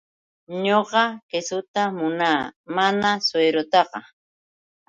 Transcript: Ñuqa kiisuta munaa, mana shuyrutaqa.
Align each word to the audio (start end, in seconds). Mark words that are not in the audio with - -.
Ñuqa 0.65 1.03
kiisuta 1.29 1.81
munaa, 1.97 2.41
mana 2.75 3.09
shuyrutaqa. 3.27 3.99